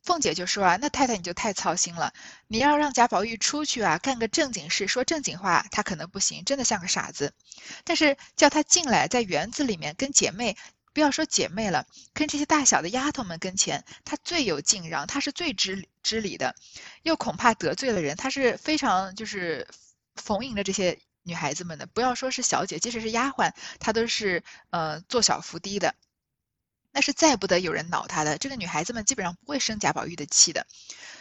[0.03, 2.13] 凤姐就说啊，那太太你就太操心了。
[2.47, 7.33] 你要让贾宝玉出去啊，干个正经事，说正经话，他可能不行，真的像个傻子。
[7.83, 10.57] 但是叫他进来，在园子里面跟姐妹，
[10.93, 16.55] 不要说姐妹了，跟这些大小的丫头们跟前，她最有敬让，她是最知知礼的。
[17.01, 19.67] 又恐怕得罪了人，她是非常就是
[20.15, 21.85] 逢迎着这些女孩子们的。
[21.87, 25.95] 不要说是小姐，即使是丫鬟，她都是呃做小伏低的。
[26.95, 30.67] 那是再不得有人恼她的，这个女孩子们基本上不会生贾宝玉的气的，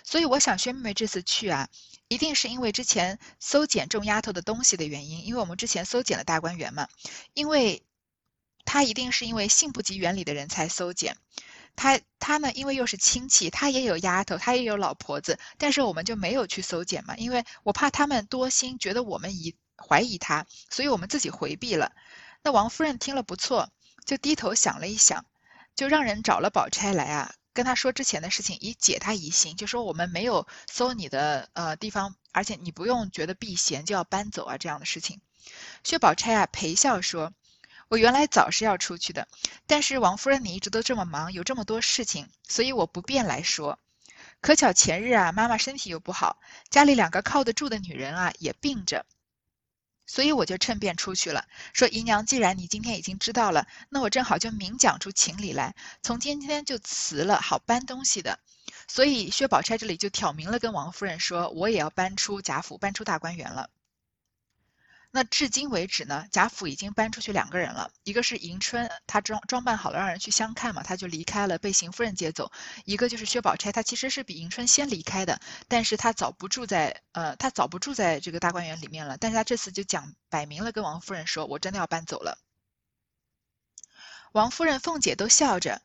[0.05, 1.67] 所以我想薛妹妹这次去啊，
[2.09, 6.89] 一定是因为之前搜检众丫头的东西的原因，因为我们之前搜检了大观园嘛，
[7.33, 7.83] 因为
[8.65, 11.17] 她一定是因为性不及原理的人才搜检，
[11.77, 21.93] 她她呢，因为又是亲戚，她也有丫头，她也有老婆子，但是我们就没有去搜检嘛，因为我怕他们多心，觉得我们疑怀疑她，所以我们自己回避了。
[22.43, 23.71] 那王夫人听了不错，
[24.05, 25.25] 就低头想了一想。
[25.75, 29.57] 就让人找了宝钗来啊，跟他说之前的事情，以解他疑心。
[29.57, 35.23] 就说我们没有搜你的呃地方，而且你不用觉得避嫌就要搬走啊这样的事情。
[35.83, 37.33] 薛宝钗啊陪笑说
[37.93, 39.29] ：“我原来早是要出去的，
[39.67, 43.79] 但是王夫人你一直都这么忙，有这么多事情，所以我不便来说。
[44.41, 49.05] 可巧前日啊，妈妈身体又不好，家里两个靠得住的女人啊也病着。”
[50.09, 58.39] 所以我就趁便出去了，说姨娘，既然你今天已经知道了，那我正好就明讲出情理来，从今天就辞了，好搬东西的。
[58.89, 63.69] 所以薛宝钗这里就挑明了跟王夫人说，我也要搬出贾府，搬出大观园了。
[65.15, 72.51] 那至今为止呢，贾府已经搬出去两个人了，一个是迎春，她装装扮好了让人去相看嘛，她就离开了，被邢夫人接走；
[72.87, 82.39] 一个就是薛宝钗，她其实是比迎春先离开的，但是她早不住在呃，她早不住在这个大观园里面了，但是她这次就讲摆明了跟王夫人说，我真的要搬走了。
[84.33, 85.83] 王夫人、凤姐都笑着，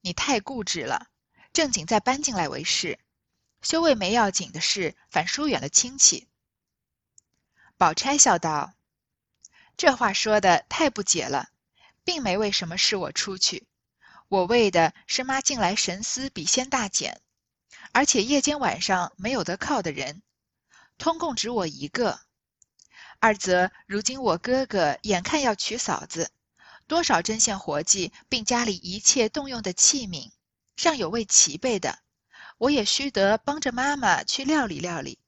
[0.00, 1.06] 你太固执了，
[1.52, 2.98] 正经再搬进来为是，
[3.62, 6.26] 修为没要紧的事，反疏远了亲戚。
[7.78, 8.72] 宝钗笑道
[9.76, 11.50] ：“这话说的太不解了，
[12.04, 13.66] 并没为什么事我出去，
[14.28, 17.20] 我为的是妈近来神思比先大减，
[17.92, 20.22] 而且夜间晚上没有得靠的人，
[20.96, 22.18] 通共只我一个。
[23.20, 26.30] 二则如今我哥哥眼看要娶嫂子，
[26.86, 30.30] 多少针线活计，并家里一切动用的器皿，
[30.76, 31.98] 尚有未齐备的，
[32.56, 35.18] 我也须得帮着妈妈去料理料理。”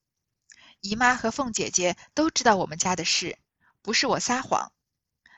[0.81, 3.39] 姨妈和凤姐姐都知道我们家的事，
[3.83, 4.73] 不是我撒谎。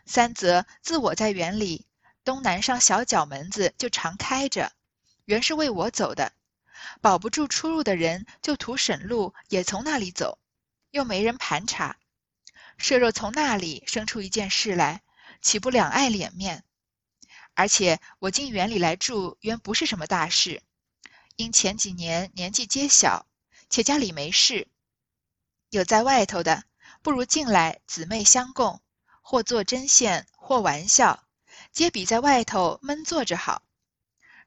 [0.06, 1.86] 三则自我在园里，
[2.24, 4.72] 东南上小角门子就常开着，
[5.24, 6.32] 原是为我走的。
[7.00, 10.38] 保不住出入的人，就图省路，也从那里走，
[10.90, 11.96] 又没人盘查。
[12.78, 15.02] 设若从那里生出一件事来，
[15.42, 16.64] 岂不两碍脸面？
[17.54, 20.62] 而且我进园里来住，原不是什么大事，
[21.36, 23.26] 因前几年年纪皆小，
[23.68, 24.66] 且家里没事。
[25.70, 26.64] 有在外头的，
[27.00, 28.82] 不如进来姊妹相共，
[29.22, 31.24] 或做针线，或玩笑，
[31.72, 33.62] 皆比在外头闷坐着好。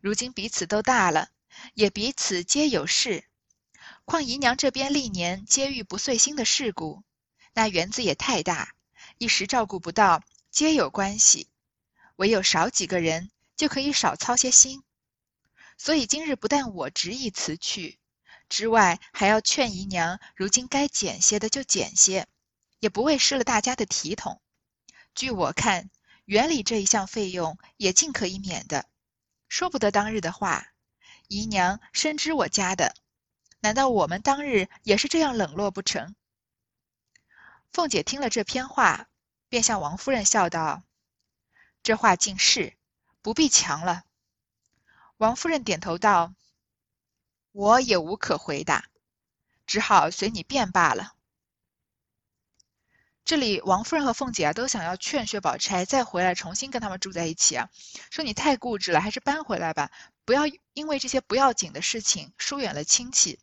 [0.02, 1.30] 如今彼此都大了，
[1.76, 3.24] 也彼此皆有事。
[4.04, 7.04] 况姨娘这边历年皆遇不遂心的事故，
[7.54, 8.76] 那园子也太大，
[9.18, 11.48] 一时照顾不到，皆有关系。
[12.18, 14.84] 唯有少几个人，就可以少操些心。
[15.78, 17.98] 所以今日不但我执意辞去。
[18.50, 22.28] 之外，还要劝姨娘，如今该减些的就减些，
[22.80, 24.42] 也不会失了大家的体统。
[25.16, 25.90] 据我看，
[26.26, 28.86] 园里这一项费用也尽可以免的。
[29.50, 30.68] 说不得当日的话，
[31.28, 32.96] 姨娘深知我家的，
[33.60, 36.16] 难道我们当日也是这样冷落不成？
[37.72, 39.08] 凤姐听了这篇话，
[39.50, 40.84] 便向王夫人笑道
[41.82, 42.78] ：“这话竟是，
[43.24, 44.04] 不必强了。”
[45.18, 46.36] 王夫人点头道。
[47.54, 48.86] 我也无可回答，
[49.68, 51.14] 只好随你便罢了。
[53.24, 57.70] 这里王夫人和凤姐啊都想要劝薛宝钗再回来重新跟他们住在一起啊，
[58.10, 59.92] 说你太固执了，还是搬回来吧，
[60.26, 60.42] 不要
[60.74, 63.40] 因为这些不要紧的事情疏远了亲戚。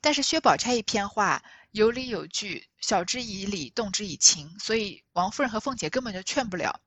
[0.00, 6.80] 但是薛宝钗一篇话有理有据，晓之以理，动之以情，所以王夫人和凤姐根本就劝不了。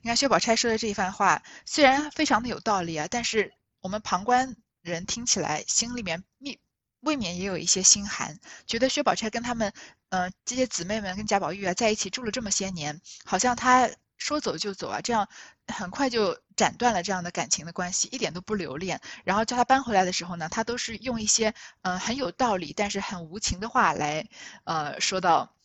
[0.00, 6.58] 你看薛宝钗说的这一番话，虽然非常的有道理啊，但是我们旁观人听起来心里面密。
[7.00, 9.72] 未免也有一些心寒，觉得薛宝钗跟他们，
[10.10, 15.28] 嗯，这些姊妹们跟贾宝玉啊在一起住了这么些年，好像他说走就走啊，这样
[15.66, 19.00] 很快就斩断了这样的感情的关系，一点都不留恋。
[19.24, 24.28] 然后叫他搬回来的时候呢，他都是用一些嗯很有道理，但是很无情的话来，
[24.62, 25.56] 呃，说到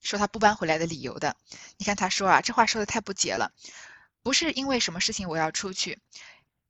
[0.00, 1.36] 说他不搬回来的理由的。
[1.76, 3.50] 你看他说啊，这话说的太不解了，
[4.22, 5.98] 不是因为什么事情我要出去。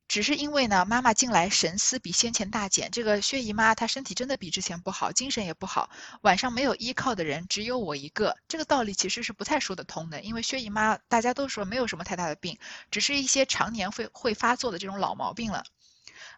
[0.08, 5.90] 只是因为呢，妈妈近来神思比先前大减，这个薛姨妈她身体真的比之前不好，精神也不好，
[6.22, 12.58] 晚上没有依靠的人只有我一个，这个道理其实是不太说得通的，因为薛姨妈大家都说没有什么太大的病，
[12.90, 15.64] 只是一些常年会会发作的这种老毛病了。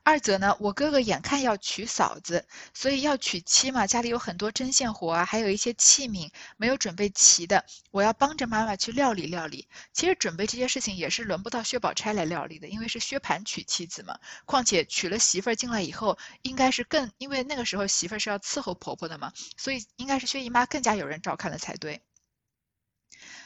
[0.02, 9.68] 二则呢，我哥哥眼看要娶嫂子，所以要娶妻嘛，家里有很多针线活啊，还有一些器皿没有准备齐的，我要帮着妈妈去料理料理。
[9.92, 14.18] 其实准备这些事情也是轮不到薛宝钗来料理的，因为是薛蟠娶妻子嘛。
[14.46, 22.02] 况且娶了媳妇儿进来以后，应该是更，因为那个时候媳妇儿是要伺候婆婆的嘛，所以应该是薛姨妈更加有人照看了才对。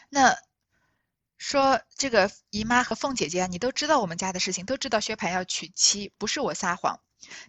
[0.09, 0.37] 那。
[1.43, 7.01] 说这个姨妈和凤姐姐，你都知道我们家的事情，都知道薛蟠要娶妻，不是我撒谎。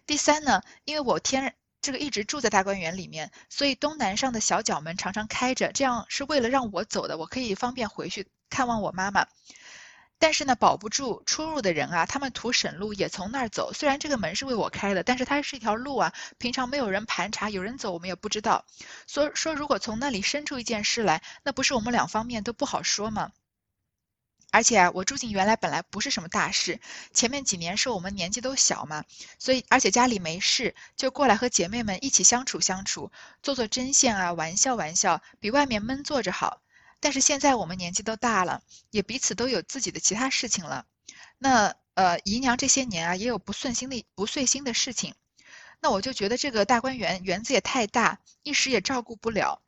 [0.04, 9.28] 第三呢，因为我天这个一直住在大观园里面，所以东南上的小角门常常开着，这样是为了让我走的，我可以方便回去看望我妈妈。
[10.18, 13.72] 但是呢，保不住出入的人啊，他们图省路也从那儿走。
[13.72, 18.64] 虽然这个门是为我开的，但是它是一条路啊，平常没有人盘查，有人走我们也不知道。
[19.06, 23.30] 所以说，如果从那里生出一件事来，那不是我们两方面都不好说吗？
[24.54, 26.78] 而且啊，我住进原来本来不是什么大事，
[27.12, 29.04] 前面几年是我们年纪都小嘛，
[29.36, 33.10] 所以而且家里没事，就过来和姐妹们一起相处相处，
[33.42, 36.62] 做做针线啊，玩笑玩笑，比外面闷坐着好。
[37.00, 38.62] 但是现在我们年纪都大了，
[38.92, 40.86] 也彼此都有自己的其他事情了。
[41.38, 45.16] 那呃，姨娘这些年啊，也有不顺心的不遂心的事情，
[45.80, 49.63] 那我就觉得这个大观园园子也太大，一时也照顾不了。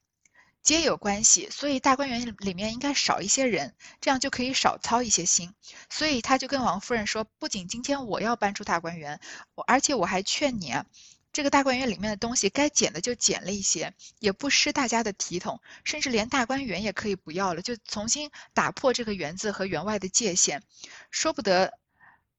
[0.67, 5.55] 皆有关系，所以大观园里面应该少一些人，这样就可以少操一些心。
[5.89, 9.21] 所以他就跟王夫人说，不仅今天我要搬出大观园，
[9.55, 10.85] 我而且我还劝你啊，
[11.33, 20.65] 这个大观园里面的东西该减的就减了一些，也不失大家的体统，甚至连大观园也可以不要了，就重新打破这个园子和园外的界限。
[21.13, 21.79] 说不得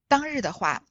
[0.09, 0.83] 当日的话。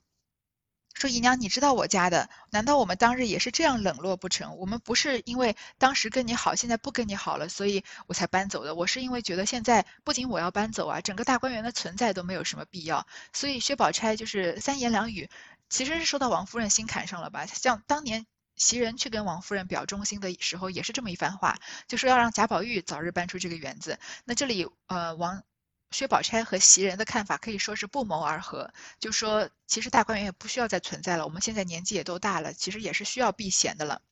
[0.97, 2.31] 说姨娘，你知道我家的？
[2.49, 4.57] 难道我们当日也是这样冷落不成？
[4.57, 8.75] 我们不是因为当时跟你好，现在不跟你好了，所以我才搬走的。
[8.75, 13.07] 我是因为觉得现在不仅我要搬走啊，整个大观园的存在都没有什么必要。
[13.35, 15.29] 所以薛宝钗就是三言两语，
[15.69, 17.45] 其实是说到王夫人心坎上了吧？
[17.45, 23.99] 像当年袭人去跟王夫人表忠心的时候，也是这么一番话，就说要让贾宝玉早日搬出这个园子。
[24.25, 25.43] 那这里呃王。
[25.91, 34.03] 薛宝钗和袭人的看法可以说是不谋而合，就说其实大观园也不需要再存在了，我们现在年纪也都大了，其实也是需要避嫌的了。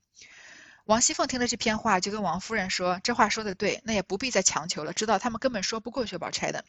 [0.87, 6.63] 王熙凤听了这篇话，就跟王夫人说：“这话说的对，那也不必再强求了，知道他们根本说不过薛宝钗的。”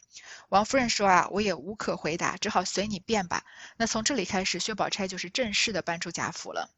[0.48, 3.44] 王夫人说：“啊，我也无可回答，只好随你便吧。”
[3.76, 6.70] 那从这里开始，薛宝钗就是正式的搬出贾府了。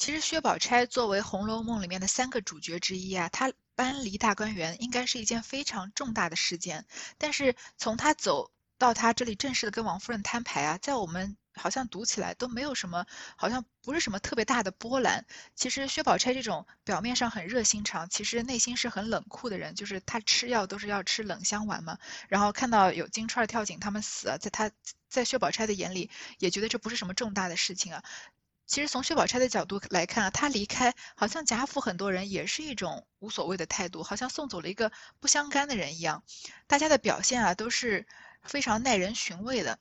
[0.00, 3.52] 其实薛宝钗作为《红楼梦》里面的三个主角之一啊，她。
[3.74, 6.86] 搬离大观园应该是一件非常重大的事件，
[7.16, 15.24] 但是从她走到她这里正式的跟王夫人摊牌啊，在我们好像读起来都没有什么，好像不是什么特别大的波澜。
[15.54, 21.98] 其实薛宝钗这种表面上很热心肠，其实内心是很冷酷的人，就是她吃药都是要吃冷香丸嘛。
[22.28, 24.70] 然后看到有金钏跳井他们死，在她
[25.08, 28.04] 在薛宝钗的眼里也觉得这不是什么重大的事情啊。
[28.70, 36.22] 其实从薛宝钗的角度来看啊，她离开好像贾府很多人也是一种无所谓的态度，好像送走了一个不相干的人一样。
[36.68, 38.06] 大家的表现啊都是
[38.44, 39.80] 非常耐人寻味的，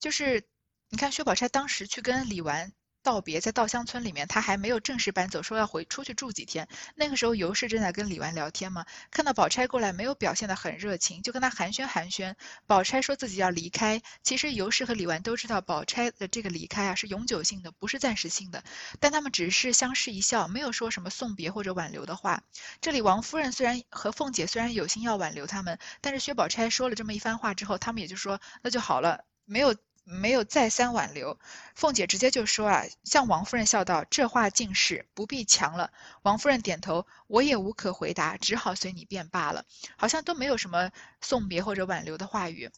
[0.00, 0.42] 就是
[0.88, 2.72] 你看薛宝钗当时去跟李纨。
[3.02, 6.68] 道别在稻香村里面，他还没有正式搬走，说要回出去住几天。
[6.94, 12.34] 那个时候尤氏正在跟李纨聊天嘛，看到宝钗过来，没有表现得很热情，就跟他寒暄寒暄。
[12.66, 18.62] 宝钗说自己要离开，其实尤氏和李纨都知道宝钗的这个离开啊是永久性的，不是暂时性的。
[19.00, 22.42] 但他们只是相视一笑，没有说什么送别或者挽留的话。
[22.80, 29.74] 这里王夫人虽然和凤姐虽然有心要挽留他们，但是薛宝钗说了这么一番话之后，他们也就说那就好了，没有。
[30.10, 31.38] 没有再三挽留，
[31.74, 35.92] 凤姐直接就说啊，向王夫人笑道：“这话尽是，不必强了。”
[36.22, 39.64] 王夫人点头，我也无可回答，只好随你便罢了。
[39.96, 40.90] 好像都没有什么
[41.20, 42.70] 送别或者挽留的话语。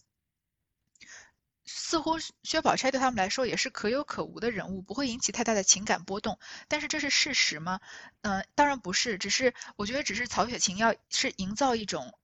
[1.64, 6.38] 似乎薛宝钗对他们来说也是可有可无的人物，不会引起太大的情感波动。
[6.68, 7.80] 但是这是事实吗？
[8.22, 9.16] 嗯，当然不是。
[9.16, 12.18] 只是我觉得，只是曹雪芹要是营造一种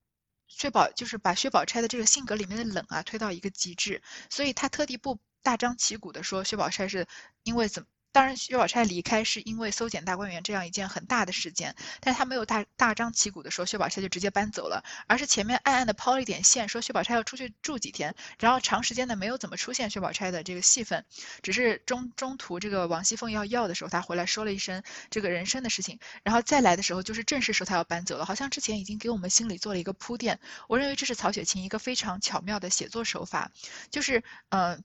[0.48, 7.06] 薛宝，就是把薛宝钗的这个性格里面的冷啊推到一个极致，所以他特地不大张旗鼓的说薛宝钗是
[7.44, 7.88] 因为怎么。
[8.10, 21.04] 当然，薛宝钗离开是因为搜检大观园这样一件很大的事件，但他没有大大张旗鼓的说薛宝钗就直接搬走了，而是前面暗暗的抛了一点线，说薛宝钗要出去住几天，然后长时间的没有怎么出现薛宝钗的这个戏份，
[21.42, 30.40] 只是中中途这个王熙凤要要的时候，他回来说了一声这个人生的事情，然后再来的时候就是正式说他要搬走了，好像之前已经给我们心里做了一个铺垫。
[30.66, 33.52] 我认为这是曹雪芹一个非常巧妙的写作手法，
[33.90, 34.82] 就是嗯。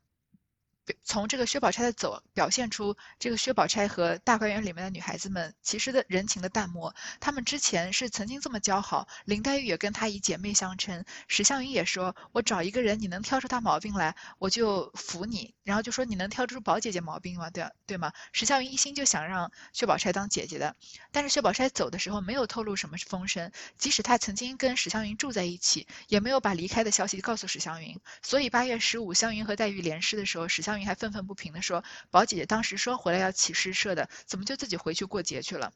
[1.03, 6.93] 从这个薛宝钗的走表现出，这个薛宝钗和大观园里面的女孩子们其实的人情的淡漠。
[7.21, 17.49] 她们之前是曾经这么交好，林黛玉也跟她以姐妹相称，史湘云也说：“我找一个人，你能挑出她毛病来，我就服你。”然后就说：“你能挑出宝姐姐毛病吗？
[17.49, 20.75] 对对吗？”史湘云一心就想让薛宝钗当姐姐的，
[21.13, 27.97] 但是薛宝钗走的时候没有透露什么风声，即使她曾经跟史湘云住在一起，也没有把离开的消息告诉史湘云。
[28.21, 30.72] 所以八月十五，湘云和黛玉联诗的时候，史湘。
[30.79, 35.73] 云还愤愤不平地说：“宝姐姐当时说回来要起诗社的，怎么就自己回去过节去了？”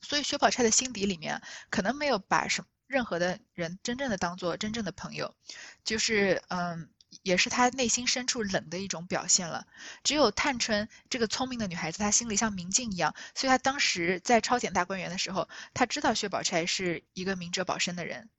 [0.00, 5.34] 所以薛宝钗的心底里面可能没有把什任何的人真正的当做真正的朋友，
[5.84, 6.88] 就是嗯，
[7.22, 9.66] 也是她内心深处冷的一种表现了。
[10.04, 18.30] 只有探春这个聪明的女孩子，她心里像明镜一样，所以她当时在抄检大观园的时候，她知道薛宝钗是一个明哲保身的人。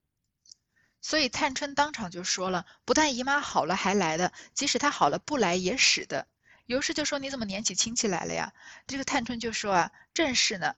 [1.02, 6.28] 所以探春当场就说了，不但姨妈好了还来的，即使她好了不来也使的。
[6.66, 8.54] 尤氏就说：“你怎么撵起亲戚来了呀？”
[8.86, 10.76] 这个探春就说：“啊，正是呢，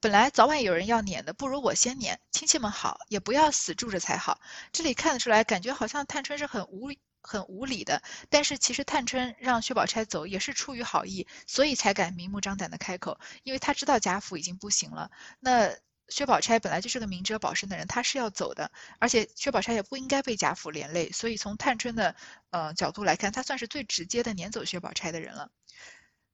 [0.00, 2.18] 本来早晚有人要撵的，不如我先撵。
[2.30, 4.40] 亲戚们好，也不要死住着才好。”
[4.72, 8.02] 这里看得出来，感觉好像探春是很无很无理的。
[8.30, 15.10] 但是其实探春让薛宝钗走也是出于好意，所以才敢明目张胆的开口，因为她知道贾府已经不行了。
[15.40, 15.74] 那。
[16.08, 22.14] 薛宝钗本来就是个明哲保身的人，她是要走的，而且薛宝钗也不应该被贾府连累，所以从探春的
[22.50, 25.50] 呃角度来看，她算是最直接的撵走薛宝钗的人了。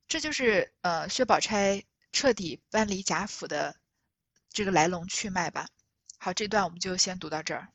[0.09, 3.77] 这就是呃薛宝钗彻底搬离贾府的
[4.53, 5.69] 这个来龙去脉吧。
[6.19, 7.69] 好，这段我们就先读到这儿。